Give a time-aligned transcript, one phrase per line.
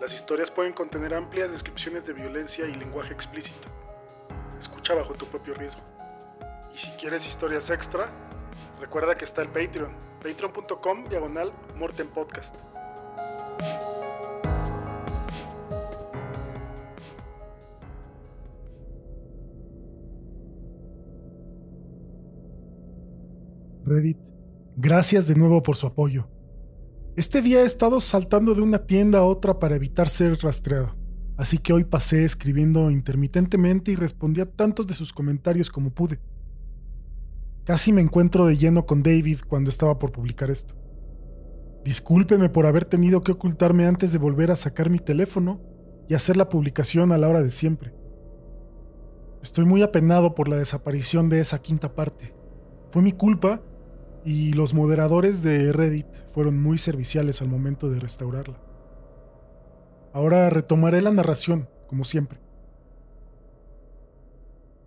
[0.00, 3.68] Las historias pueden contener amplias descripciones de violencia y lenguaje explícito.
[4.58, 5.82] Escucha bajo tu propio riesgo.
[6.74, 8.08] Y si quieres historias extra,
[8.80, 12.54] recuerda que está el Patreon, patreon.com diagonal Morten Podcast.
[23.84, 24.16] Reddit,
[24.76, 26.26] gracias de nuevo por su apoyo.
[27.20, 30.96] Este día he estado saltando de una tienda a otra para evitar ser rastreado,
[31.36, 36.18] así que hoy pasé escribiendo intermitentemente y respondí a tantos de sus comentarios como pude.
[37.64, 40.74] Casi me encuentro de lleno con David cuando estaba por publicar esto.
[41.84, 45.60] Discúlpeme por haber tenido que ocultarme antes de volver a sacar mi teléfono
[46.08, 47.92] y hacer la publicación a la hora de siempre.
[49.42, 52.34] Estoy muy apenado por la desaparición de esa quinta parte.
[52.90, 53.60] Fue mi culpa
[54.24, 58.60] y los moderadores de Reddit fueron muy serviciales al momento de restaurarla.
[60.12, 62.40] Ahora retomaré la narración, como siempre.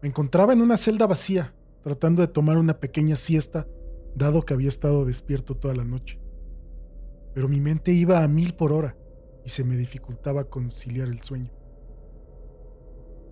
[0.01, 3.67] Me encontraba en una celda vacía, tratando de tomar una pequeña siesta,
[4.15, 6.19] dado que había estado despierto toda la noche.
[7.33, 8.95] Pero mi mente iba a mil por hora
[9.45, 11.51] y se me dificultaba conciliar el sueño.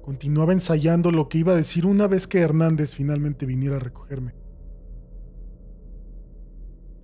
[0.02, 4.41] Continuaba ensayando lo que iba a decir una vez que Hernández finalmente viniera a recogerme.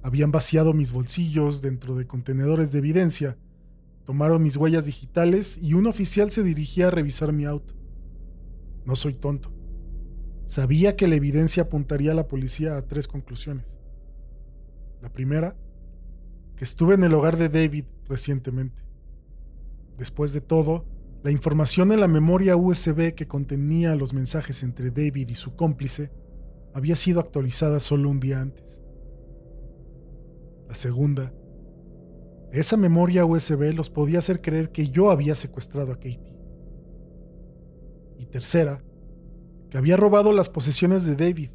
[0.08, 3.38] Habían vaciado mis bolsillos dentro de contenedores de evidencia,
[4.06, 7.74] tomaron mis huellas digitales y un oficial se dirigía a revisar mi auto.
[8.86, 9.52] No soy tonto.
[10.46, 13.66] Sabía que la evidencia apuntaría a la policía a tres conclusiones.
[15.02, 15.58] La primera,
[16.56, 18.82] que estuve en el hogar de David recientemente.
[19.98, 20.86] Después de todo,
[21.22, 26.12] la información en la memoria USB que contenía los mensajes entre David y su cómplice
[26.74, 28.87] había sido actualizada solo un día antes.
[30.68, 31.34] La segunda,
[32.52, 36.34] esa memoria USB los podía hacer creer que yo había secuestrado a Katie.
[38.18, 38.84] Y tercera,
[39.70, 41.50] que había robado las posesiones de David,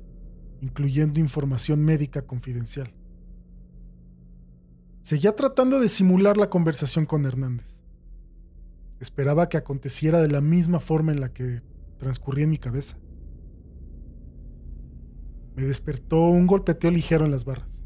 [0.60, 2.94] incluyendo información médica confidencial.
[5.02, 7.82] Seguía tratando de simular la conversación con Hernández.
[9.00, 11.62] Esperaba que aconteciera de la misma forma en la que
[11.98, 12.98] transcurría en mi cabeza.
[15.56, 17.81] Me despertó un golpeteo ligero en las barras.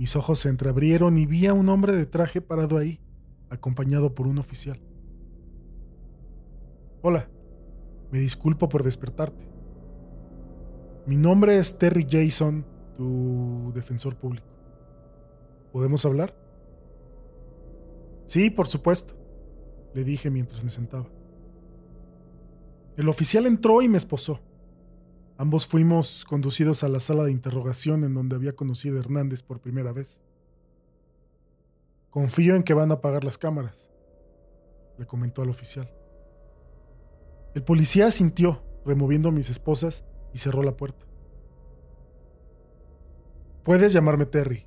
[0.00, 2.98] Mis ojos se entreabrieron y vi a un hombre de traje parado ahí,
[3.50, 4.80] acompañado por un oficial.
[7.02, 7.28] Hola,
[8.10, 9.46] me disculpo por despertarte.
[11.04, 12.64] Mi nombre es Terry Jason,
[12.96, 14.46] tu defensor público.
[15.70, 16.34] ¿Podemos hablar?
[18.24, 19.12] Sí, por supuesto,
[19.92, 21.10] le dije mientras me sentaba.
[22.96, 24.40] El oficial entró y me esposó.
[25.40, 29.58] Ambos fuimos conducidos a la sala de interrogación en donde había conocido a Hernández por
[29.58, 30.20] primera vez.
[32.10, 33.88] Confío en que van a apagar las cámaras,
[34.98, 35.90] le comentó al oficial.
[37.54, 41.06] El policía asintió, removiendo a mis esposas, y cerró la puerta.
[43.64, 44.66] Puedes llamarme Terry,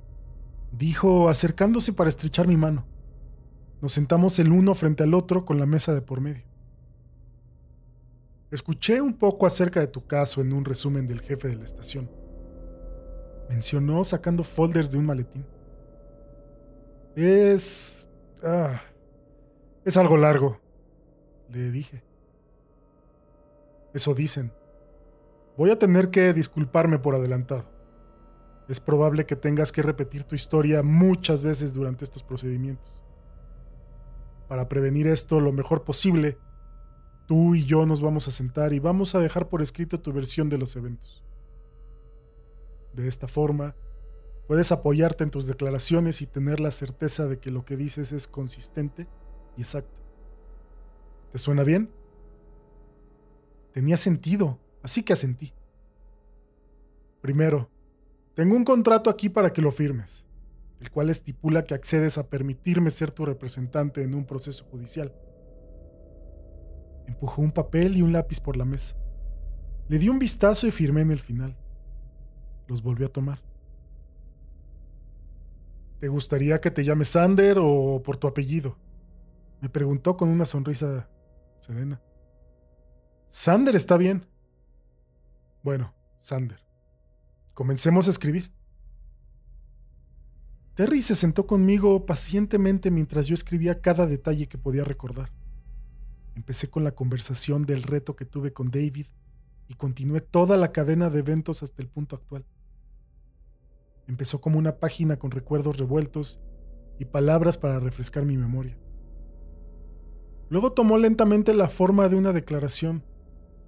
[0.71, 2.87] dijo acercándose para estrechar mi mano.
[3.79, 6.52] Nos sentamos el uno frente al otro con la mesa de por medio.
[8.53, 12.07] Escuché un poco acerca de tu caso en un resumen del jefe de la estación.
[13.49, 15.43] Mencionó sacando folders de un maletín.
[17.15, 18.07] Es...
[18.43, 18.79] Ah,
[19.83, 20.59] es algo largo,
[21.49, 22.03] le dije.
[23.91, 24.53] Eso dicen.
[25.57, 27.65] Voy a tener que disculparme por adelantado.
[28.69, 33.03] Es probable que tengas que repetir tu historia muchas veces durante estos procedimientos.
[34.47, 36.37] Para prevenir esto lo mejor posible,
[37.27, 40.49] Tú y yo nos vamos a sentar y vamos a dejar por escrito tu versión
[40.49, 41.23] de los eventos.
[42.93, 43.75] De esta forma,
[44.47, 48.27] puedes apoyarte en tus declaraciones y tener la certeza de que lo que dices es
[48.27, 49.07] consistente
[49.57, 50.01] y exacto.
[51.31, 51.89] ¿Te suena bien?
[53.73, 55.53] Tenía sentido, así que asentí.
[57.21, 57.69] Primero,
[58.35, 60.25] tengo un contrato aquí para que lo firmes,
[60.79, 65.13] el cual estipula que accedes a permitirme ser tu representante en un proceso judicial.
[67.07, 68.95] Empujó un papel y un lápiz por la mesa.
[69.89, 71.57] Le di un vistazo y firmé en el final.
[72.67, 73.41] Los volvió a tomar.
[75.99, 78.77] ¿Te gustaría que te llame Sander o por tu apellido?
[79.61, 81.09] Me preguntó con una sonrisa
[81.59, 82.01] serena.
[83.29, 84.25] Sander está bien.
[85.63, 86.59] Bueno, Sander.
[87.53, 88.51] Comencemos a escribir.
[90.75, 95.31] Terry se sentó conmigo pacientemente mientras yo escribía cada detalle que podía recordar.
[96.35, 99.05] Empecé con la conversación del reto que tuve con David
[99.67, 102.45] y continué toda la cadena de eventos hasta el punto actual.
[104.07, 106.41] Empezó como una página con recuerdos revueltos
[106.99, 108.77] y palabras para refrescar mi memoria.
[110.49, 113.03] Luego tomó lentamente la forma de una declaración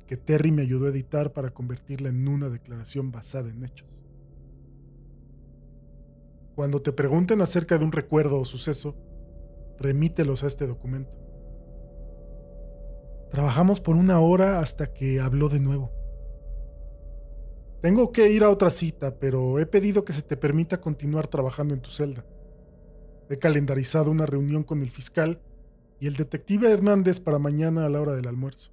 [0.08, 3.88] que Terry me ayudó a editar para convertirla en una declaración basada en hechos.
[6.54, 8.96] Cuando te pregunten acerca de un recuerdo o suceso,
[9.80, 11.25] remítelos a este documento.
[13.36, 15.92] Trabajamos por una hora hasta que habló de nuevo.
[17.82, 21.74] Tengo que ir a otra cita, pero he pedido que se te permita continuar trabajando
[21.74, 22.26] en tu celda.
[23.30, 25.42] He calendarizado una reunión con el fiscal
[26.00, 28.72] y el detective Hernández para mañana a la hora del almuerzo.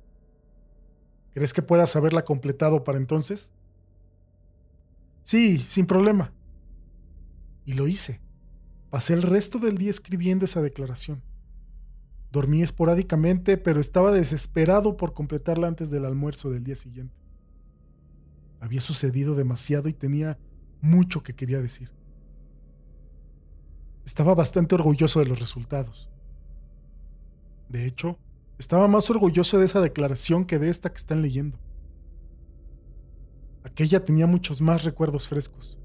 [1.34, 3.50] ¿Crees que puedas haberla completado para entonces?
[5.24, 6.32] Sí, sin problema.
[7.64, 8.20] Y lo hice.
[8.90, 11.20] Pasé el resto del día escribiendo esa declaración.
[12.32, 17.14] Dormí esporádicamente, pero estaba desesperado por completarla antes del almuerzo del día siguiente.
[18.58, 20.38] Había sucedido demasiado y tenía
[20.80, 21.90] mucho que quería decir.
[24.06, 26.08] Estaba bastante orgulloso de los resultados.
[27.68, 28.18] De hecho,
[28.58, 31.58] estaba más orgulloso de esa declaración que de esta que están leyendo.
[33.62, 35.78] Aquella tenía muchos más recuerdos frescos.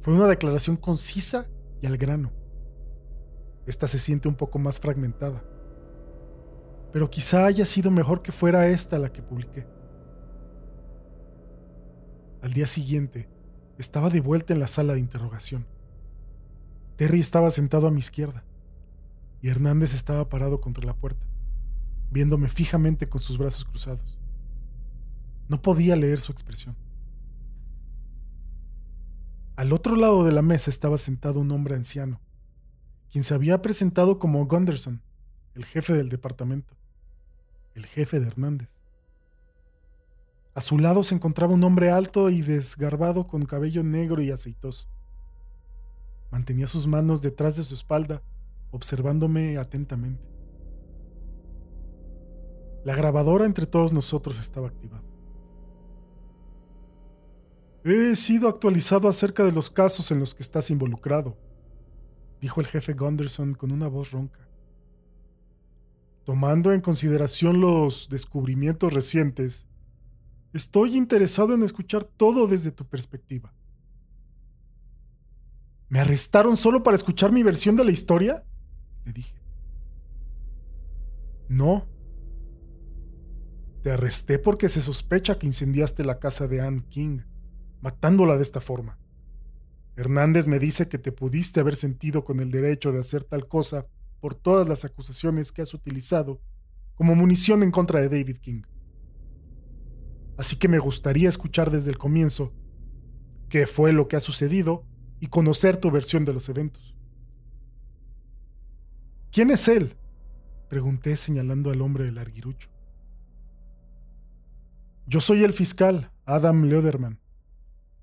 [0.00, 1.48] Fue una declaración concisa
[1.80, 2.32] y al grano.
[3.66, 5.51] Esta se siente un poco más fragmentada.
[6.92, 9.66] Pero quizá haya sido mejor que fuera esta la que publiqué.
[12.42, 13.28] Al día siguiente,
[13.78, 15.66] estaba de vuelta en la sala de interrogación.
[16.96, 18.44] Terry estaba sentado a mi izquierda
[19.40, 21.26] y Hernández estaba parado contra la puerta,
[22.10, 24.18] viéndome fijamente con sus brazos cruzados.
[25.48, 26.76] No podía leer su expresión.
[29.56, 32.20] Al otro lado de la mesa estaba sentado un hombre anciano,
[33.10, 35.02] quien se había presentado como Gunderson,
[35.54, 36.74] el jefe del departamento,
[37.74, 38.68] el jefe de Hernández.
[40.54, 44.86] A su lado se encontraba un hombre alto y desgarbado con cabello negro y aceitoso.
[46.30, 48.22] Mantenía sus manos detrás de su espalda,
[48.70, 50.22] observándome atentamente.
[52.84, 55.04] La grabadora entre todos nosotros estaba activada.
[57.84, 61.36] He sido actualizado acerca de los casos en los que estás involucrado,
[62.40, 64.41] dijo el jefe Gunderson con una voz ronca.
[66.24, 69.66] Tomando en consideración los descubrimientos recientes,
[70.52, 73.52] estoy interesado en escuchar todo desde tu perspectiva.
[75.88, 78.44] ¿Me arrestaron solo para escuchar mi versión de la historia?
[79.04, 79.34] Le dije.
[81.48, 81.86] No.
[83.82, 87.20] Te arresté porque se sospecha que incendiaste la casa de Anne King
[87.82, 88.98] matándola de esta forma.
[89.96, 93.86] Hernández me dice que te pudiste haber sentido con el derecho de hacer tal cosa
[94.22, 96.40] por todas las acusaciones que has utilizado
[96.94, 98.62] como munición en contra de David King.
[100.38, 102.52] Así que me gustaría escuchar desde el comienzo
[103.48, 104.86] qué fue lo que ha sucedido
[105.18, 106.96] y conocer tu versión de los eventos.
[109.32, 109.96] ¿Quién es él?
[110.68, 112.70] Pregunté señalando al hombre del arguirucho.
[115.06, 117.18] Yo soy el fiscal, Adam Lederman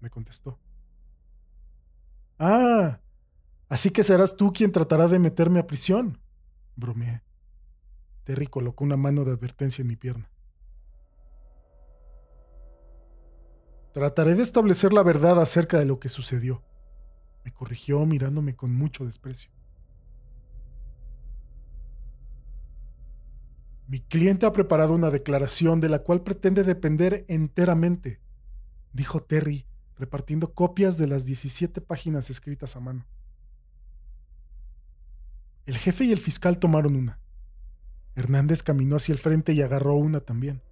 [0.02, 0.60] me contestó.
[2.38, 3.00] Ah,
[3.70, 6.20] así que serás tú quien tratará de meterme a prisión,
[6.76, 7.24] bromeé.
[8.26, 10.30] Terry colocó una mano de advertencia en mi pierna.
[13.94, 16.64] Trataré de establecer la verdad acerca de lo que sucedió,
[17.44, 19.52] me corrigió mirándome con mucho desprecio.
[23.88, 28.20] Mi cliente ha preparado una declaración de la cual pretende depender enteramente,
[28.94, 29.66] dijo Terry
[30.00, 33.06] repartiendo copias de las 17 páginas escritas a mano.
[35.70, 37.20] El jefe y el fiscal tomaron una.
[38.16, 40.64] Hernández caminó hacia el frente y agarró una también.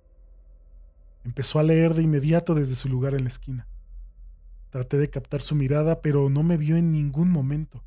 [1.23, 3.67] Empezó a leer de inmediato desde su lugar en la esquina.
[4.71, 7.83] Traté de captar su mirada, pero no me vio en ningún momento.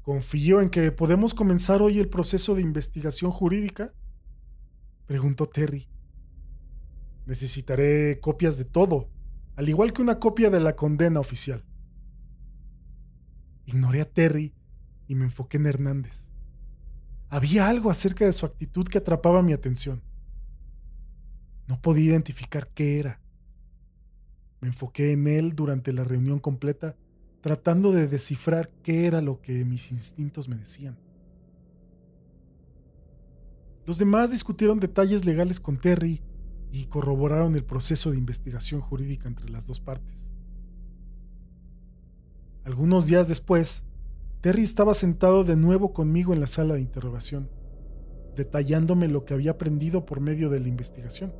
[0.00, 3.92] ¿Confío en que podemos comenzar hoy el proceso de investigación jurídica?
[5.06, 5.88] Preguntó Terry.
[7.26, 9.10] Necesitaré copias de todo,
[9.56, 11.64] al igual que una copia de la condena oficial.
[13.66, 14.54] Ignoré a Terry
[15.08, 16.28] y me enfoqué en Hernández.
[17.28, 20.02] Había algo acerca de su actitud que atrapaba mi atención.
[21.66, 23.20] No podía identificar qué era.
[24.60, 26.96] Me enfoqué en él durante la reunión completa,
[27.40, 30.98] tratando de descifrar qué era lo que mis instintos me decían.
[33.86, 36.22] Los demás discutieron detalles legales con Terry
[36.72, 40.30] y corroboraron el proceso de investigación jurídica entre las dos partes.
[42.64, 43.84] Algunos días después,
[44.44, 47.48] Terry estaba sentado de nuevo conmigo en la sala de interrogación,
[48.36, 51.32] detallándome lo que había aprendido por medio de la investigación.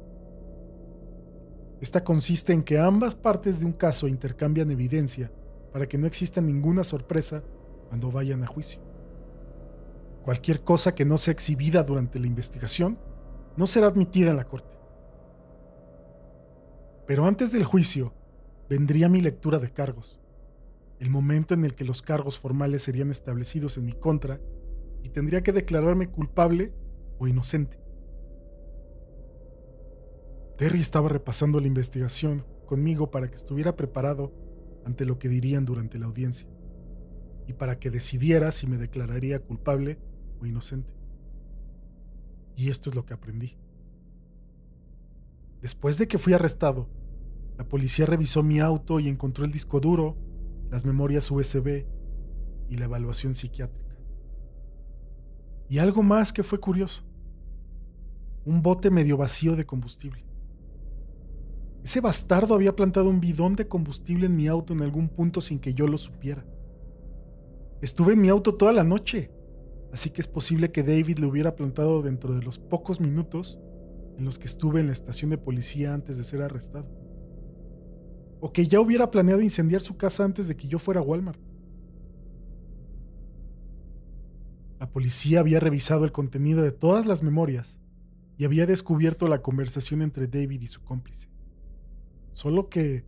[1.82, 5.30] Esta consiste en que ambas partes de un caso intercambian evidencia
[5.70, 7.44] para que no exista ninguna sorpresa
[7.90, 8.80] cuando vayan a juicio.
[10.24, 12.96] Cualquier cosa que no sea exhibida durante la investigación
[13.54, 14.78] no será admitida en la corte.
[17.06, 18.14] Pero antes del juicio
[18.70, 20.23] vendría mi lectura de cargos,
[21.04, 24.40] el momento en el que los cargos formales serían establecidos en mi contra
[25.02, 26.72] y tendría que declararme culpable
[27.18, 27.78] o inocente.
[30.56, 34.32] Terry estaba repasando la investigación conmigo para que estuviera preparado
[34.86, 36.48] ante lo que dirían durante la audiencia
[37.46, 39.98] y para que decidiera si me declararía culpable
[40.40, 40.94] o inocente.
[42.56, 43.58] Y esto es lo que aprendí.
[45.60, 46.88] Después de que fui arrestado,
[47.58, 50.16] la policía revisó mi auto y encontró el disco duro,
[50.70, 51.84] las memorias USB
[52.68, 53.96] y la evaluación psiquiátrica.
[55.68, 57.02] Y algo más que fue curioso.
[58.44, 60.24] Un bote medio vacío de combustible.
[61.82, 65.58] Ese bastardo había plantado un bidón de combustible en mi auto en algún punto sin
[65.58, 66.44] que yo lo supiera.
[67.82, 69.30] Estuve en mi auto toda la noche,
[69.92, 73.60] así que es posible que David lo hubiera plantado dentro de los pocos minutos
[74.16, 77.03] en los que estuve en la estación de policía antes de ser arrestado.
[78.44, 81.40] O que ya hubiera planeado incendiar su casa antes de que yo fuera a Walmart.
[84.78, 87.78] La policía había revisado el contenido de todas las memorias
[88.36, 91.30] y había descubierto la conversación entre David y su cómplice.
[92.34, 93.06] Solo que,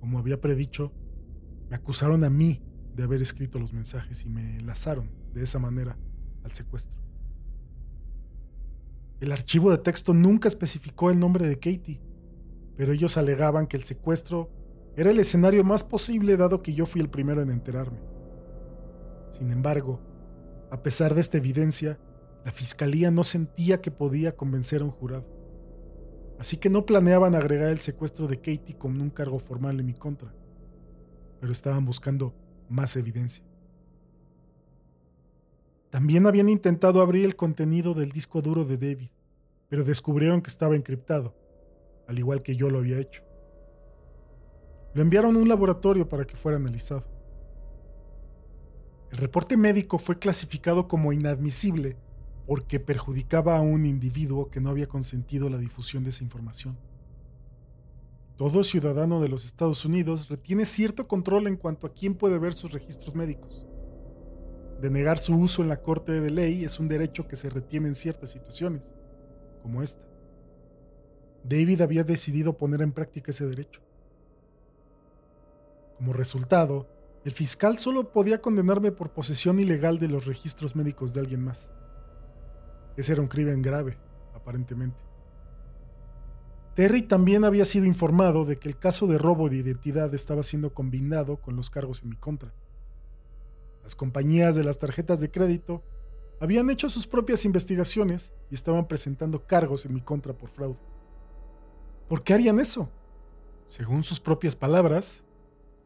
[0.00, 0.92] como había predicho,
[1.70, 2.60] me acusaron a mí
[2.96, 5.96] de haber escrito los mensajes y me enlazaron de esa manera
[6.42, 7.00] al secuestro.
[9.20, 12.00] El archivo de texto nunca especificó el nombre de Katie,
[12.78, 14.48] pero ellos alegaban que el secuestro
[14.96, 17.98] era el escenario más posible dado que yo fui el primero en enterarme.
[19.32, 20.00] Sin embargo,
[20.70, 21.98] a pesar de esta evidencia,
[22.44, 25.26] la fiscalía no sentía que podía convencer a un jurado.
[26.38, 29.94] Así que no planeaban agregar el secuestro de Katie como un cargo formal en mi
[29.94, 30.32] contra,
[31.40, 32.32] pero estaban buscando
[32.68, 33.42] más evidencia.
[35.90, 39.10] También habían intentado abrir el contenido del disco duro de David,
[39.68, 41.34] pero descubrieron que estaba encriptado,
[42.08, 43.22] al igual que yo lo había hecho.
[44.94, 47.04] Lo enviaron a un laboratorio para que fuera analizado.
[49.12, 51.96] El reporte médico fue clasificado como inadmisible
[52.46, 56.78] porque perjudicaba a un individuo que no había consentido la difusión de esa información.
[58.38, 62.54] Todo ciudadano de los Estados Unidos retiene cierto control en cuanto a quién puede ver
[62.54, 63.66] sus registros médicos.
[64.80, 67.94] Denegar su uso en la Corte de Ley es un derecho que se retiene en
[67.94, 68.92] ciertas situaciones,
[69.60, 70.08] como esta.
[71.44, 73.80] David había decidido poner en práctica ese derecho.
[75.96, 76.86] Como resultado,
[77.24, 81.70] el fiscal solo podía condenarme por posesión ilegal de los registros médicos de alguien más.
[82.96, 83.98] Ese era un crimen grave,
[84.34, 84.98] aparentemente.
[86.74, 90.72] Terry también había sido informado de que el caso de robo de identidad estaba siendo
[90.72, 92.54] combinado con los cargos en mi contra.
[93.82, 95.82] Las compañías de las tarjetas de crédito
[96.40, 100.78] habían hecho sus propias investigaciones y estaban presentando cargos en mi contra por fraude.
[102.08, 102.90] ¿Por qué harían eso?
[103.68, 105.22] Según sus propias palabras,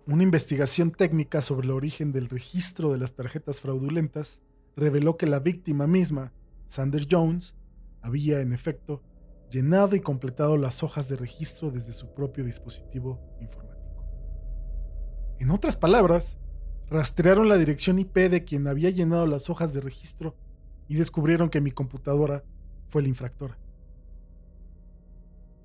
[0.07, 4.41] una investigación técnica sobre el origen del registro de las tarjetas fraudulentas
[4.76, 6.33] reveló que la víctima misma,
[6.69, 7.57] Sander Jones,
[8.02, 9.02] había en efecto
[9.50, 14.05] llenado y completado las hojas de registro desde su propio dispositivo informático.
[15.41, 16.38] En otras palabras,
[16.88, 20.37] rastrearon la dirección IP de quien había llenado las hojas de registro
[20.87, 22.45] y descubrieron que mi computadora
[22.88, 23.59] fue la infractora.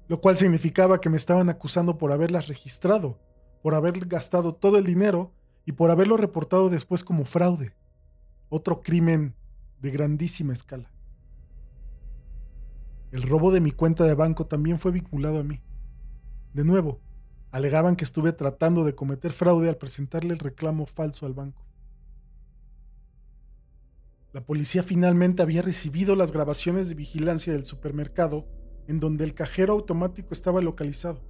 [0.08, 3.20] Lo cual significaba que me estaban acusando por haberlas registrado,
[3.62, 5.34] por haber gastado todo el dinero
[5.66, 7.76] y por haberlo reportado después como fraude.
[8.50, 9.36] Otro crimen
[9.82, 10.92] de grandísima escala.
[13.12, 15.62] El robo de mi cuenta de banco también fue vinculado a mí.
[16.54, 17.02] De nuevo,
[17.52, 21.66] alegaban que estuve tratando de cometer fraude al presentarle el reclamo falso al banco.
[24.34, 28.46] La policía finalmente había recibido las grabaciones de vigilancia del supermercado
[28.88, 31.22] en donde el cajero automático estaba localizado.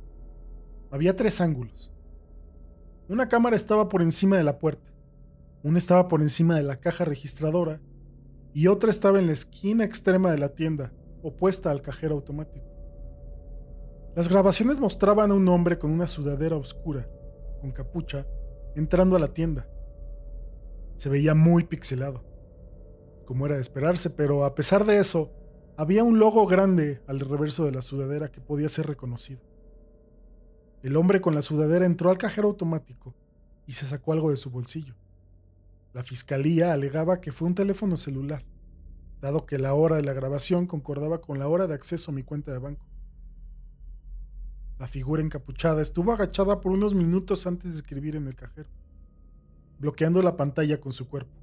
[0.91, 1.91] Había tres ángulos.
[3.09, 4.91] Una cámara estaba por encima de la puerta,
[5.63, 7.81] una estaba por encima de la caja registradora
[8.53, 10.91] y otra estaba en la esquina extrema de la tienda,
[11.23, 12.65] opuesta al cajero automático.
[14.15, 17.07] Las grabaciones mostraban a un hombre con una sudadera oscura,
[17.61, 18.25] con capucha,
[18.75, 19.67] entrando a la tienda.
[20.97, 22.23] Se veía muy pixelado,
[23.25, 25.31] como era de esperarse, pero a pesar de eso,
[25.77, 29.41] había un logo grande al reverso de la sudadera que podía ser reconocido.
[30.81, 33.13] El hombre con la sudadera entró al cajero automático
[33.67, 34.95] y se sacó algo de su bolsillo.
[35.93, 38.43] La fiscalía alegaba que fue un teléfono celular,
[39.21, 42.23] dado que la hora de la grabación concordaba con la hora de acceso a mi
[42.23, 42.87] cuenta de banco.
[44.79, 48.69] La figura encapuchada estuvo agachada por unos minutos antes de escribir en el cajero,
[49.77, 51.37] bloqueando la pantalla con su cuerpo.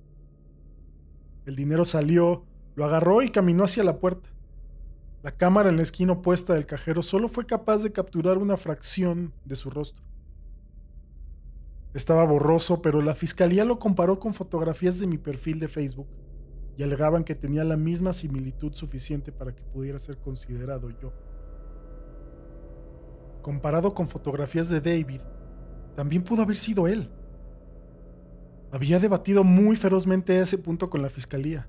[1.47, 4.29] El dinero salió, lo agarró y caminó hacia la puerta.
[5.23, 9.33] La cámara en la esquina opuesta del cajero solo fue capaz de capturar una fracción
[9.45, 10.05] de su rostro.
[11.95, 16.09] Estaba borroso, pero la fiscalía lo comparó con fotografías de mi perfil de Facebook
[16.77, 21.13] y alegaban que tenía la misma similitud suficiente para que pudiera ser considerado yo.
[23.43, 25.21] Comparado con fotografías de David,
[25.95, 27.11] también pudo haber sido él.
[28.73, 31.69] Había debatido muy ferozmente ese punto con la fiscalía.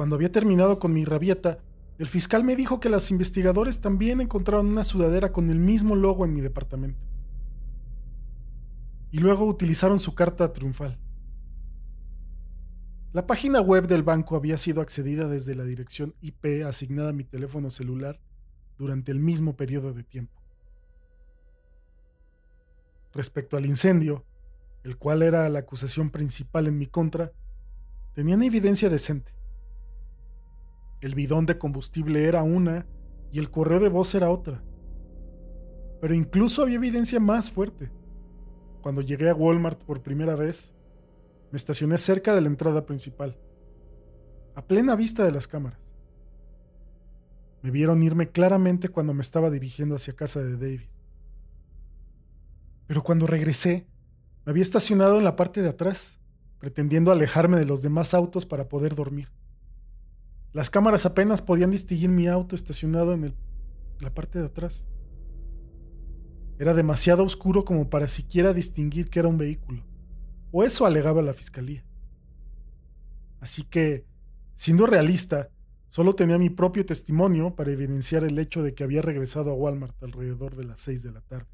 [0.00, 1.58] Cuando había terminado con mi rabieta,
[1.98, 6.24] el fiscal me dijo que los investigadores también encontraron una sudadera con el mismo logo
[6.24, 6.98] en mi departamento.
[9.10, 10.98] Y luego utilizaron su carta triunfal.
[13.12, 17.24] La página web del banco había sido accedida desde la dirección IP asignada a mi
[17.24, 18.22] teléfono celular
[18.78, 20.40] durante el mismo periodo de tiempo.
[23.12, 24.24] Respecto al incendio,
[24.82, 27.32] el cual era la acusación principal en mi contra,
[28.14, 29.38] tenían evidencia decente.
[31.00, 32.86] El bidón de combustible era una
[33.32, 34.62] y el correo de voz era otra.
[36.00, 37.90] Pero incluso había evidencia más fuerte.
[38.82, 40.72] Cuando llegué a Walmart por primera vez,
[41.50, 43.36] me estacioné cerca de la entrada principal,
[44.54, 45.80] a plena vista de las cámaras.
[47.62, 50.88] Me vieron irme claramente cuando me estaba dirigiendo hacia casa de David.
[52.86, 53.86] Pero cuando regresé,
[54.44, 56.18] me había estacionado en la parte de atrás,
[56.58, 59.28] pretendiendo alejarme de los demás autos para poder dormir.
[60.52, 63.34] Las cámaras apenas podían distinguir mi auto estacionado en
[64.00, 64.88] la parte de atrás.
[66.58, 69.84] Era demasiado oscuro como para siquiera distinguir que era un vehículo.
[70.50, 71.84] O eso alegaba la fiscalía.
[73.38, 74.04] Así que,
[74.56, 75.50] siendo realista,
[75.88, 80.02] solo tenía mi propio testimonio para evidenciar el hecho de que había regresado a Walmart
[80.02, 81.48] alrededor de las 6 de la tarde.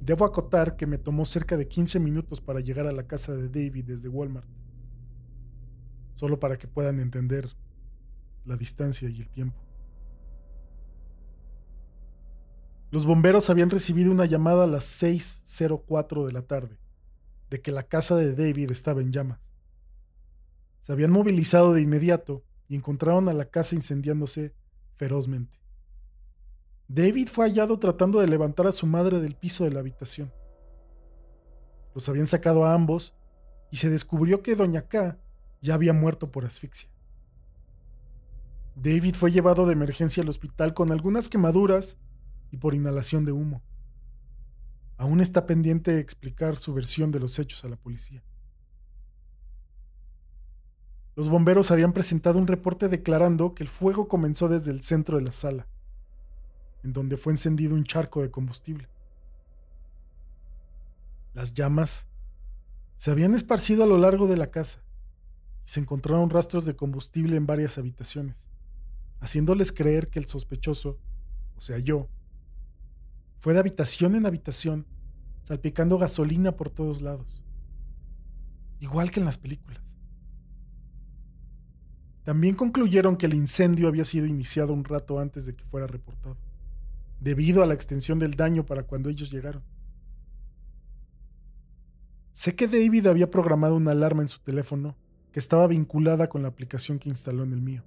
[0.00, 3.48] Debo acotar que me tomó cerca de 15 minutos para llegar a la casa de
[3.48, 4.48] David desde Walmart
[6.14, 7.48] solo para que puedan entender
[8.44, 9.60] la distancia y el tiempo.
[12.90, 16.78] Los bomberos habían recibido una llamada a las 6.04 de la tarde
[17.50, 19.40] de que la casa de David estaba en llamas.
[20.82, 24.54] Se habían movilizado de inmediato y encontraron a la casa incendiándose
[24.96, 25.58] ferozmente.
[26.88, 30.32] David fue hallado tratando de levantar a su madre del piso de la habitación.
[31.94, 33.14] Los habían sacado a ambos
[33.70, 35.18] y se descubrió que Doña K
[35.64, 36.90] ya había muerto por asfixia.
[38.76, 41.96] David fue llevado de emergencia al hospital con algunas quemaduras
[42.50, 43.62] y por inhalación de humo.
[44.98, 48.22] Aún está pendiente explicar su versión de los hechos a la policía.
[51.16, 55.22] Los bomberos habían presentado un reporte declarando que el fuego comenzó desde el centro de
[55.22, 55.66] la sala,
[56.82, 58.90] en donde fue encendido un charco de combustible.
[61.32, 62.06] Las llamas
[62.98, 64.83] se habían esparcido a lo largo de la casa
[65.64, 68.36] y se encontraron rastros de combustible en varias habitaciones,
[69.20, 70.98] haciéndoles creer que el sospechoso,
[71.56, 72.08] o sea yo,
[73.40, 74.86] fue de habitación en habitación,
[75.44, 77.42] salpicando gasolina por todos lados,
[78.80, 79.82] igual que en las películas.
[82.24, 86.38] También concluyeron que el incendio había sido iniciado un rato antes de que fuera reportado,
[87.20, 89.62] debido a la extensión del daño para cuando ellos llegaron.
[92.32, 94.96] Sé que David había programado una alarma en su teléfono
[95.34, 97.82] que estaba vinculada con la aplicación que instaló en el mío.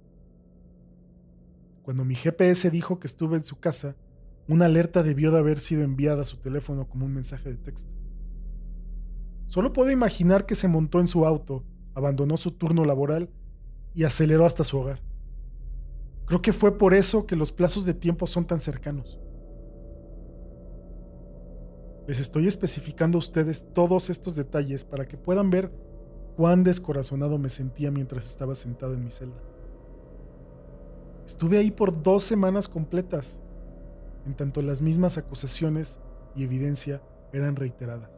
[1.82, 3.96] Cuando mi GPS dijo que estuve en su casa,
[4.48, 7.90] una alerta debió de haber sido enviada a su teléfono como un mensaje de texto.
[9.46, 13.30] Solo puedo imaginar que se montó en su auto, abandonó su turno laboral
[13.94, 15.00] y aceleró hasta su hogar.
[16.26, 19.18] Creo que fue por eso que los plazos de tiempo son tan cercanos.
[22.06, 25.87] Les estoy especificando a ustedes todos estos detalles para que puedan ver
[26.38, 29.42] cuán descorazonado me sentía mientras estaba sentado en mi celda.
[31.26, 33.40] Estuve ahí por dos semanas completas,
[34.24, 35.98] en tanto las mismas acusaciones
[36.36, 38.08] y evidencia eran reiteradas.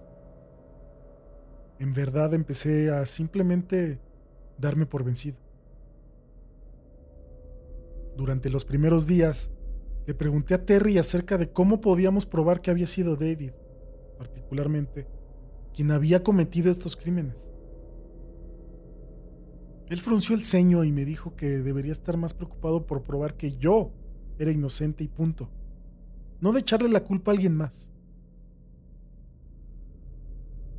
[1.78, 3.98] En verdad empecé a simplemente
[4.58, 5.38] darme por vencido.
[8.18, 9.48] Durante los primeros días,
[10.06, 13.52] le pregunté a Terry acerca de cómo podíamos probar que había sido David,
[14.18, 15.06] particularmente,
[15.74, 17.50] quien había cometido estos crímenes.
[19.90, 23.56] Él frunció el ceño y me dijo que debería estar más preocupado por probar que
[23.56, 23.90] yo
[24.38, 25.50] era inocente y punto,
[26.40, 27.90] no de echarle la culpa a alguien más.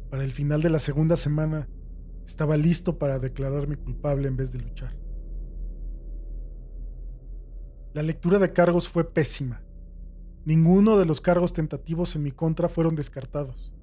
[0.10, 1.68] Para el final de la segunda semana,
[2.26, 4.96] estaba listo para declararme culpable en vez de luchar.
[7.94, 9.62] La lectura de cargos fue pésima.
[10.46, 13.74] Ninguno de los cargos tentativos en mi contra fueron descartados.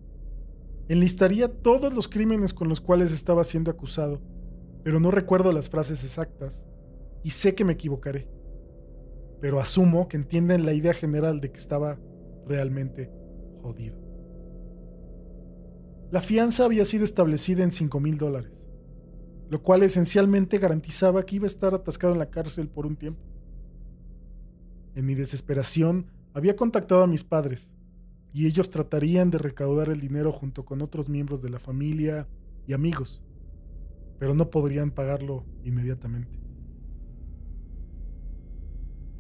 [0.89, 4.23] Enlistaría todos los crímenes con los cuales estaba siendo acusado,
[4.89, 6.65] pero no recuerdo las frases exactas
[7.23, 8.27] y sé que me equivocaré.
[9.39, 12.01] Pero asumo que entienden la idea general de que estaba
[12.47, 13.13] realmente
[13.61, 13.99] jodido.
[16.11, 18.67] La fianza había sido establecida en 5 mil dólares,
[19.51, 23.21] lo cual esencialmente garantizaba que iba a estar atascado en la cárcel por un tiempo.
[24.95, 27.75] En mi desesperación, había contactado a mis padres,
[28.33, 32.27] y ellos tratarían de recaudar el dinero junto con otros miembros de la familia
[32.67, 33.23] y amigos,
[34.19, 36.39] pero no podrían pagarlo inmediatamente.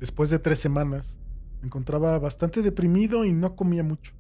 [0.00, 1.18] Después de tres semanas,
[1.60, 4.12] me encontraba bastante deprimido y no comía mucho.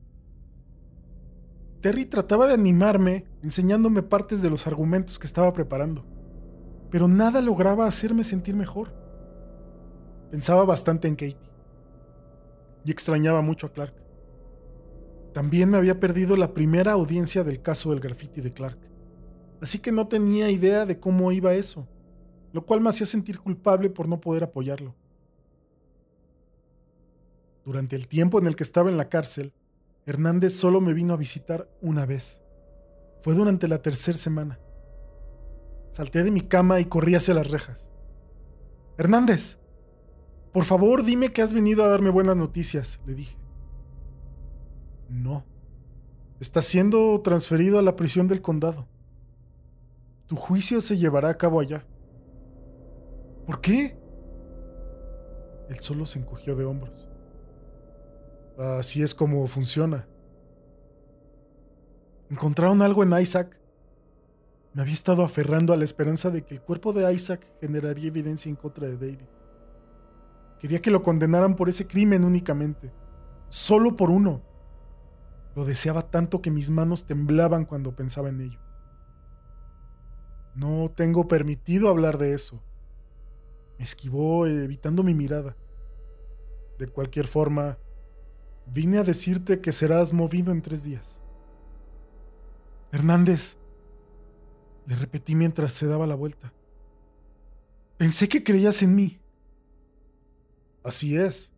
[1.80, 6.04] Terry trataba de animarme, enseñándome partes de los argumentos que estaba preparando,
[6.90, 8.92] pero nada lograba hacerme sentir mejor.
[10.30, 11.38] Pensaba bastante en Katie
[12.84, 13.94] y extrañaba mucho a Clark.
[15.32, 18.78] También me había perdido la primera audiencia del caso del graffiti de Clark,
[19.60, 21.86] así que no tenía idea de cómo iba eso,
[22.52, 24.94] lo cual me hacía sentir culpable por no poder apoyarlo.
[27.64, 29.52] Durante el tiempo en el que estaba en la cárcel,
[30.06, 32.40] Hernández solo me vino a visitar una vez.
[33.20, 34.58] Fue durante la tercera semana.
[35.90, 37.88] Salté de mi cama y corrí hacia las rejas.
[38.96, 39.58] Hernández,
[40.52, 43.36] por favor, dime que has venido a darme buenas noticias, le dije.
[45.08, 45.44] No.
[46.40, 48.88] Está siendo transferido a la prisión del condado.
[50.28, 51.86] Tu juicio se llevará a cabo allá.
[53.46, 53.98] ¿Por qué?
[55.70, 57.08] Él solo se encogió de hombros.
[58.58, 60.06] Así es como funciona.
[62.30, 63.58] Encontraron algo en Isaac.
[64.74, 68.50] Me había estado aferrando a la esperanza de que el cuerpo de Isaac generaría evidencia
[68.50, 69.28] en contra de David.
[70.60, 72.92] Quería que lo condenaran por ese crimen únicamente.
[73.48, 74.42] Solo por uno.
[75.56, 78.67] Lo deseaba tanto que mis manos temblaban cuando pensaba en ello.
[80.58, 82.60] No tengo permitido hablar de eso.
[83.78, 85.56] Me esquivó evitando mi mirada.
[86.80, 87.78] De cualquier forma,
[88.66, 91.20] vine a decirte que serás movido en tres días.
[92.90, 93.56] Hernández,
[94.86, 96.52] le repetí mientras se daba la vuelta.
[97.96, 99.20] Pensé que creías en mí.
[100.82, 101.52] Así es.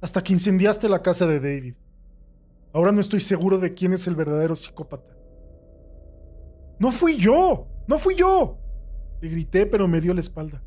[0.00, 1.74] Hasta que incendiaste la casa de David.
[2.72, 5.14] Ahora no estoy seguro de quién es el verdadero psicópata.
[6.78, 7.71] ¡No fui yo!
[7.86, 8.58] ¡No fui yo!
[9.20, 10.62] Le grité, pero me dio la espalda.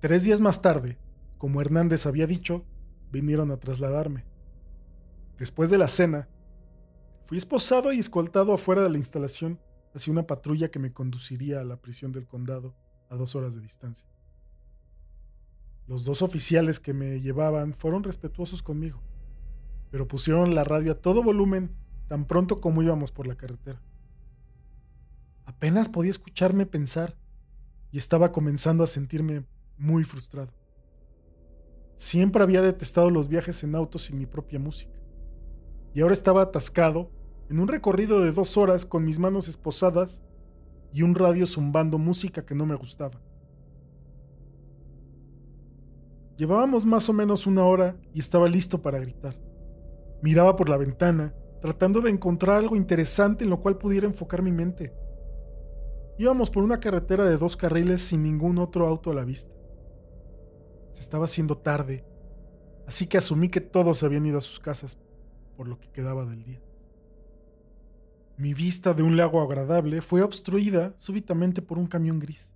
[0.00, 0.98] Tres días más tarde,
[1.38, 2.64] como Hernández había dicho,
[3.10, 4.24] vinieron a trasladarme.
[5.38, 6.28] Después de la cena,
[7.24, 9.60] fui esposado y escoltado afuera de la instalación
[9.94, 12.74] hacia una patrulla que me conduciría a la prisión del condado
[13.08, 14.08] a dos horas de distancia.
[15.86, 19.02] Los dos oficiales que me llevaban fueron respetuosos conmigo,
[19.90, 21.76] pero pusieron la radio a todo volumen
[22.08, 23.80] tan pronto como íbamos por la carretera.
[25.44, 27.16] Apenas podía escucharme pensar
[27.90, 30.52] y estaba comenzando a sentirme muy frustrado.
[31.96, 34.98] Siempre había detestado los viajes en auto sin mi propia música,
[35.94, 37.10] y ahora estaba atascado
[37.48, 40.22] en un recorrido de dos horas con mis manos esposadas
[40.92, 43.20] y un radio zumbando música que no me gustaba.
[46.36, 49.40] Llevábamos más o menos una hora y estaba listo para gritar.
[50.20, 54.50] Miraba por la ventana, tratando de encontrar algo interesante en lo cual pudiera enfocar mi
[54.50, 54.92] mente.
[56.16, 59.54] Íbamos por una carretera de dos carriles sin ningún otro auto a la vista.
[60.92, 62.04] Se estaba haciendo tarde,
[62.86, 64.96] así que asumí que todos habían ido a sus casas
[65.56, 66.62] por lo que quedaba del día.
[68.36, 72.52] Mi vista de un lago agradable fue obstruida súbitamente por un camión gris.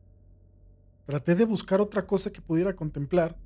[1.05, 3.37] Traté de buscar otra cosa que pudiera contemplar,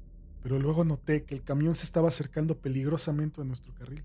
[0.43, 4.05] pero luego noté que el camión se estaba acercando peligrosamente a nuestro carril.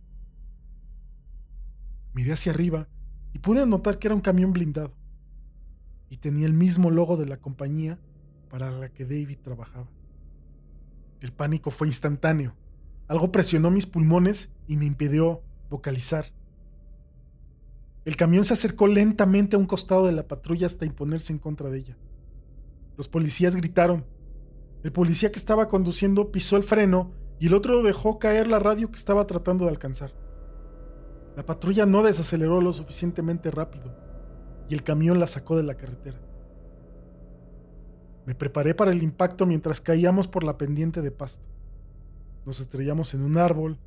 [2.13, 2.87] Miré hacia arriba
[3.33, 4.95] y pude notar que era un camión blindado
[6.09, 7.99] y tenía el mismo logo de la compañía
[8.49, 9.87] para la que David trabajaba.
[11.21, 12.55] El pánico fue instantáneo.
[13.07, 16.25] Algo presionó mis pulmones y me impidió vocalizar.
[18.05, 21.69] El camión se acercó lentamente a un costado de la patrulla hasta imponerse en contra
[21.69, 21.97] de ella.
[22.95, 24.05] Los policías gritaron
[24.83, 28.89] el policía que estaba conduciendo pisó el freno y el otro dejó caer la radio
[28.89, 30.13] que estaba tratando de alcanzar.
[31.35, 34.06] La patrulla no desaceleró lo suficientemente rápido
[34.69, 36.19] y el camión la sacó de la carretera.
[38.25, 41.47] Me preparé para el impacto mientras caíamos por la pendiente de pasto.
[42.45, 43.79] Nos estrellamos en un árbol.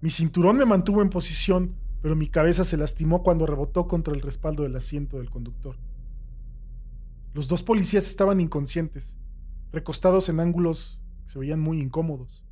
[0.00, 4.22] Mi cinturón me mantuvo en posición, pero mi cabeza se lastimó cuando rebotó contra el
[4.22, 5.76] respaldo del asiento del conductor.
[7.32, 9.16] Los dos policías estaban inconscientes,
[9.70, 12.44] recostados en ángulos que se veían muy incómodos,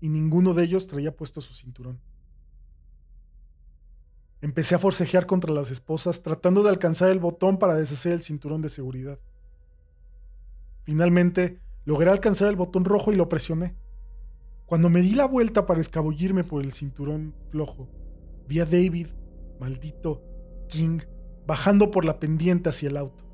[0.00, 2.00] y ninguno de ellos traía puesto su cinturón.
[4.42, 8.62] Empecé a forcejear contra las esposas, tratando de alcanzar el botón para deshacer el cinturón
[8.62, 9.18] de seguridad.
[10.84, 13.74] Finalmente, logré alcanzar el botón rojo y lo presioné.
[14.66, 17.88] Cuando me di la vuelta para escabullirme por el cinturón flojo,
[18.46, 19.08] vi a David,
[19.58, 20.22] maldito
[20.68, 21.00] King,
[21.46, 23.24] bajando por la pendiente hacia el auto.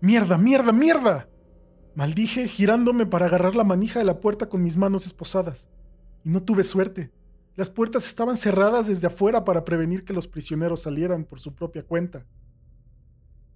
[0.00, 1.28] ¡Mierda, mierda, mierda!
[1.94, 5.68] Maldije girándome para agarrar la manija de la puerta con mis manos esposadas.
[6.24, 7.12] Y no tuve suerte.
[7.54, 11.82] Las puertas estaban cerradas desde afuera para prevenir que los prisioneros salieran por su propia
[11.82, 12.26] cuenta.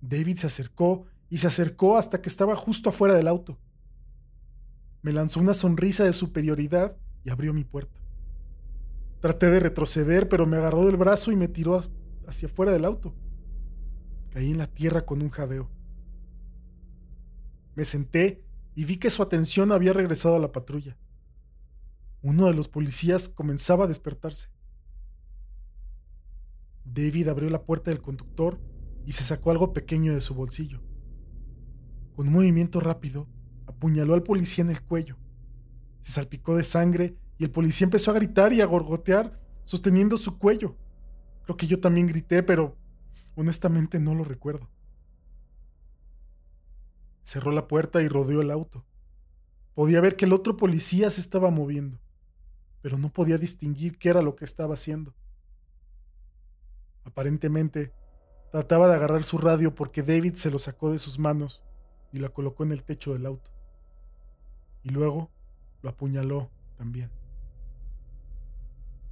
[0.03, 3.59] David se acercó y se acercó hasta que estaba justo afuera del auto.
[5.03, 8.01] Me lanzó una sonrisa de superioridad y abrió mi puerta.
[9.21, 11.81] Traté de retroceder, pero me agarró del brazo y me tiró
[12.27, 13.15] hacia afuera del auto.
[14.31, 15.71] Caí en la tierra con un jadeo.
[17.75, 20.99] Me senté y vi que su atención había regresado a la patrulla.
[22.29, 24.49] Uno de los policías comenzaba a despertarse.
[26.85, 28.61] David abrió la puerta del conductor
[29.05, 30.83] y se sacó algo pequeño de su bolsillo.
[32.17, 33.29] Con un movimiento rápido,
[33.69, 35.17] apuñaló al policía en el cuello.
[36.03, 40.37] Se salpicó de sangre y el policía empezó a gritar y a gorgotear, sosteniendo su
[40.37, 40.77] cuello.
[41.45, 42.77] Creo que yo también grité, pero
[43.37, 44.69] honestamente no lo recuerdo.
[47.23, 48.85] Cerró la puerta y rodeó el auto.
[49.75, 52.01] Podía ver que el otro policía se estaba moviendo,
[52.87, 55.13] pero no podía distinguir qué era lo que estaba haciendo.
[57.03, 57.93] Aparentemente,
[58.53, 61.65] trataba de agarrar su radio porque David se lo sacó de sus manos
[62.13, 63.51] y la colocó en el techo del auto.
[64.85, 65.33] Y luego
[65.83, 67.11] lo apuñaló también.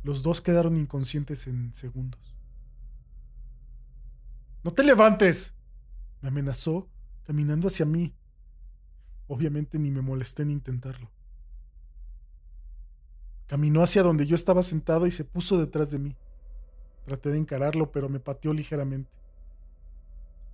[0.05, 2.37] Los dos quedaron inconscientes en segundos.
[4.63, 5.53] ¡No te levantes!
[6.21, 6.89] me amenazó,
[7.25, 8.15] caminando hacia mí.
[9.27, 11.11] Obviamente ni me molesté en intentarlo.
[13.47, 16.17] Caminó hacia donde yo estaba sentado y se puso detrás de mí.
[17.05, 19.11] Traté de encararlo, pero me pateó ligeramente.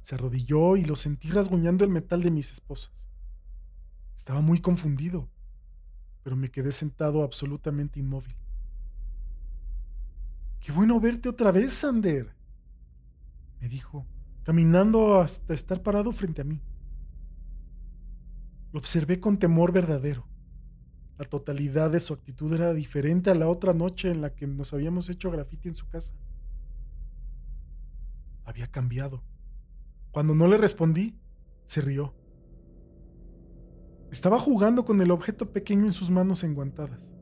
[0.02, 3.06] Se arrodilló y lo sentí rasguñando el metal de mis esposas.
[4.16, 5.28] Estaba muy confundido,
[6.22, 8.34] pero me quedé sentado absolutamente inmóvil.
[10.60, 12.34] Qué bueno verte otra vez, Sander,
[13.60, 14.06] me dijo,
[14.42, 16.60] caminando hasta estar parado frente a mí.
[18.72, 20.26] Lo observé con temor verdadero.
[21.20, 24.72] La totalidad de su actitud era diferente a la otra noche en la que nos
[24.72, 26.14] habíamos hecho grafiti en su casa.
[28.46, 29.22] Había cambiado.
[30.12, 31.20] Cuando no le respondí,
[31.66, 32.14] se rió.
[34.10, 37.12] Estaba jugando con el objeto pequeño en sus manos enguantadas.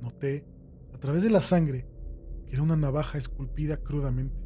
[0.00, 0.46] Noté,
[0.94, 1.86] a través de la sangre,
[2.46, 4.40] que era una navaja esculpida crudamente,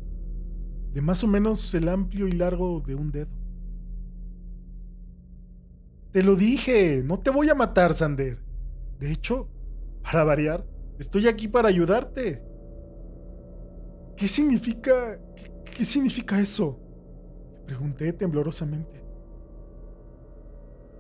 [0.93, 3.31] de más o menos el amplio y largo de un dedo.
[6.11, 8.51] Te lo dije, no te voy a matar, Sander.
[9.03, 9.49] De hecho,
[10.05, 10.65] para variar,
[11.01, 12.41] estoy aquí para ayudarte.
[14.17, 15.19] ¿Qué significa...
[15.65, 16.79] qué significa eso?
[17.67, 19.05] Pregunté temblorosamente.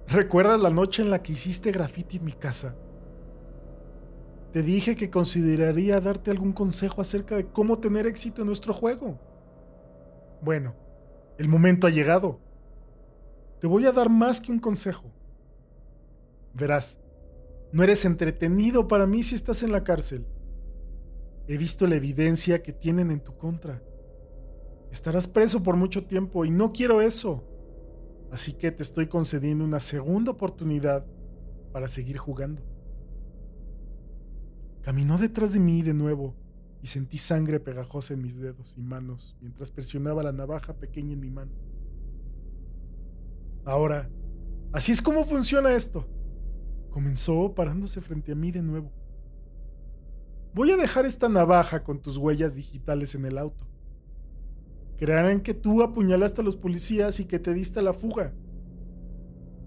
[0.08, 2.74] ¿Recuerdas la noche en la que hiciste graffiti en mi casa?
[4.52, 9.20] Te dije que consideraría darte algún consejo acerca de cómo tener éxito en nuestro juego.
[10.40, 10.74] Bueno,
[11.38, 12.40] el momento ha llegado.
[13.60, 15.12] Te voy a dar más que un consejo.
[16.52, 16.98] Verás,
[17.72, 20.26] no eres entretenido para mí si estás en la cárcel.
[21.48, 23.82] He visto la evidencia que tienen en tu contra.
[24.90, 27.48] Estarás preso por mucho tiempo y no quiero eso.
[28.30, 31.06] Así que te estoy concediendo una segunda oportunidad
[31.72, 32.62] para seguir jugando.
[34.82, 36.34] Caminó detrás de mí de nuevo
[36.82, 41.20] y sentí sangre pegajosa en mis dedos y manos mientras presionaba la navaja pequeña en
[41.20, 41.52] mi mano.
[43.64, 44.10] Ahora,
[44.72, 46.06] así es como funciona esto.
[46.92, 48.92] Comenzó parándose frente a mí de nuevo.
[50.54, 53.66] Voy a dejar esta navaja con tus huellas digitales en el auto
[55.02, 58.32] creerán que tú apuñalaste a los policías y que te diste la fuga.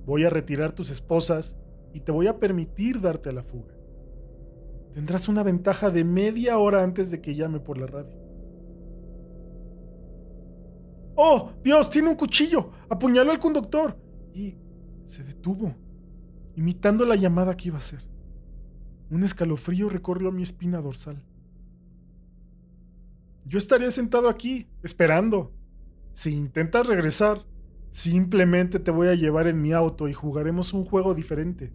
[0.05, 1.57] Voy a retirar tus esposas
[1.93, 3.73] y te voy a permitir darte a la fuga.
[4.93, 8.13] Tendrás una ventaja de media hora antes de que llame por la radio.
[11.15, 11.89] ¡Oh, Dios!
[11.89, 12.69] Tiene un cuchillo.
[12.87, 13.97] Apuñaló al conductor.
[14.33, 14.55] Y
[15.03, 15.75] se detuvo,
[16.55, 18.01] imitando la llamada que iba a hacer.
[19.09, 21.23] Un escalofrío recorrió mi espina dorsal.
[23.45, 25.53] Yo estaría sentado aquí, esperando.
[26.13, 27.45] Si intentas regresar,
[27.95, 31.71] Simplemente te voy a llevar en mi auto y jugaremos un juego diferente.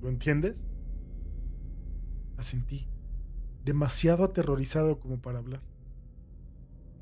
[0.00, 0.64] ¿Lo entiendes?
[2.36, 2.86] Asentí,
[3.64, 5.60] demasiado aterrorizado como para hablar.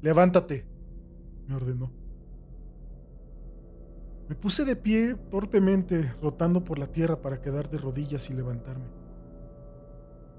[0.01, 0.65] Levántate,
[1.47, 1.93] me ordenó.
[4.29, 8.87] Me puse de pie torpemente, rotando por la tierra para quedar de rodillas y levantarme.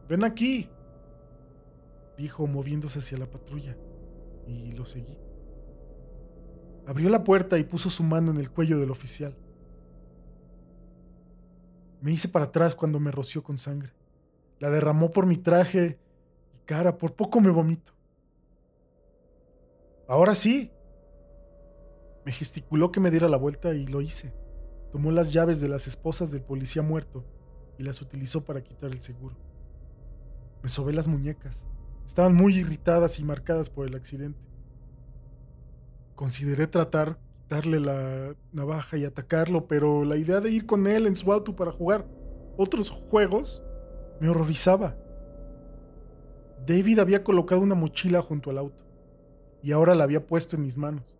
[0.09, 0.69] Ven aquí,
[2.17, 3.77] dijo moviéndose hacia la patrulla,
[4.45, 5.17] y lo seguí.
[6.85, 9.35] Abrió la puerta y puso su mano en el cuello del oficial.
[12.01, 13.91] Me hice para atrás cuando me roció con sangre.
[14.59, 15.99] La derramó por mi traje
[16.55, 17.91] y cara, por poco me vomito.
[20.07, 20.71] Ahora sí.
[22.27, 24.33] Me gesticuló que me diera la vuelta y lo hice.
[24.91, 27.23] Tomó las llaves de las esposas del policía muerto
[27.79, 29.37] y las utilizó para quitar el seguro.
[30.61, 31.65] Me sobé las muñecas.
[32.05, 34.41] Estaban muy irritadas y marcadas por el accidente.
[36.15, 41.15] Consideré tratar darle la navaja y atacarlo, pero la idea de ir con él en
[41.15, 42.05] su auto para jugar
[42.57, 43.63] otros juegos
[44.19, 44.97] me horrorizaba.
[46.65, 48.83] David había colocado una mochila junto al auto
[49.63, 51.16] y ahora la había puesto en mis manos.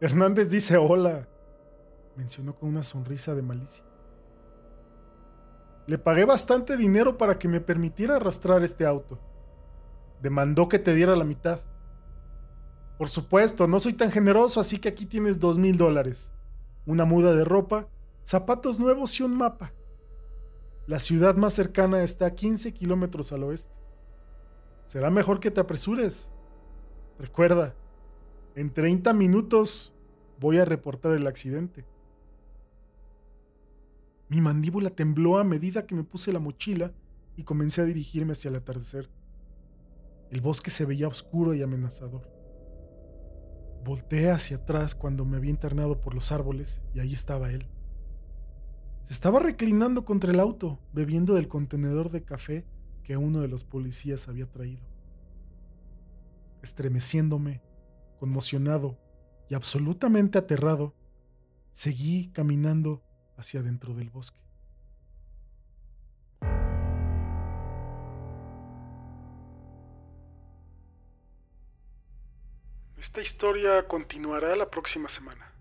[0.00, 1.28] Hernández dice hola,
[2.14, 3.84] mencionó con una sonrisa de malicia.
[5.88, 9.18] Le pagué bastante dinero para que me permitiera arrastrar este auto.
[10.22, 11.60] Demandó que te diera la mitad.
[12.96, 16.30] Por supuesto, no soy tan generoso, así que aquí tienes dos mil dólares.
[16.86, 17.88] Una muda de ropa,
[18.22, 19.72] zapatos nuevos y un mapa.
[20.86, 23.74] La ciudad más cercana está a 15 kilómetros al oeste.
[24.86, 26.28] Será mejor que te apresures.
[27.18, 27.74] Recuerda,
[28.58, 29.94] en 30 minutos
[30.40, 31.84] voy a reportar el accidente.
[34.28, 36.92] Mi mandíbula tembló a medida que me puse la mochila
[37.36, 39.08] y comencé a dirigirme hacia el atardecer.
[40.32, 42.28] El bosque se veía oscuro y amenazador.
[43.84, 47.68] Volté hacia atrás cuando me había internado por los árboles y ahí estaba él.
[49.04, 52.64] Se estaba reclinando contra el auto, bebiendo del contenedor de café
[53.04, 54.82] que uno de los policías había traído.
[56.60, 57.62] Estremeciéndome,
[58.18, 58.98] conmocionado
[59.48, 60.94] y absolutamente aterrado,
[61.72, 63.02] seguí caminando
[63.36, 64.40] hacia dentro del bosque.
[72.98, 75.52] Esta historia continuará la próxima semana.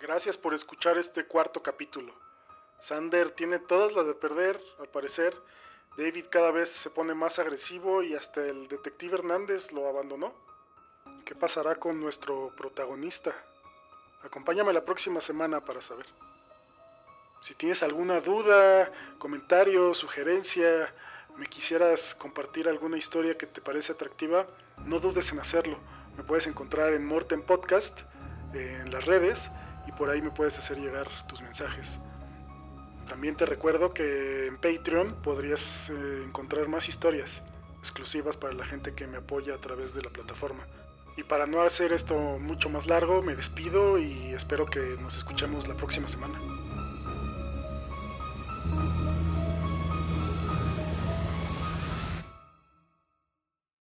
[0.00, 2.14] Gracias por escuchar este cuarto capítulo.
[2.80, 5.34] Sander tiene todas las de perder, al parecer.
[5.96, 10.34] David cada vez se pone más agresivo y hasta el detective Hernández lo abandonó.
[11.24, 13.34] ¿Qué pasará con nuestro protagonista?
[14.22, 16.06] Acompáñame la próxima semana para saber.
[17.40, 20.92] Si tienes alguna duda, comentario, sugerencia,
[21.36, 24.46] me quisieras compartir alguna historia que te parece atractiva,
[24.84, 25.78] no dudes en hacerlo.
[26.16, 27.98] Me puedes encontrar en Morten Podcast,
[28.52, 29.38] en las redes,
[29.86, 31.86] y por ahí me puedes hacer llegar tus mensajes.
[33.08, 37.30] También te recuerdo que en Patreon podrías eh, encontrar más historias
[37.80, 40.66] exclusivas para la gente que me apoya a través de la plataforma.
[41.16, 45.66] Y para no hacer esto mucho más largo, me despido y espero que nos escuchemos
[45.66, 46.38] la próxima semana.